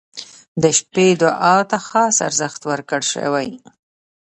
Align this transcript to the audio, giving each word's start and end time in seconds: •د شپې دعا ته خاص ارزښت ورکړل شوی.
•د 0.61 0.63
شپې 0.77 1.07
دعا 1.21 1.57
ته 1.69 1.77
خاص 1.87 2.15
ارزښت 2.27 2.61
ورکړل 2.71 3.03
شوی. 3.13 3.49